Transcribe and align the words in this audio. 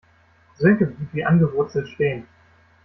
Sönke 0.57 0.87
blieb 0.87 1.13
wie 1.13 1.25
angewurzelt 1.25 1.87
stehen. 1.87 2.25